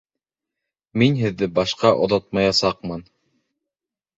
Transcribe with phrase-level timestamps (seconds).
[1.01, 3.05] Мин һеҙҙе башҡа оҙатмаясаҡмын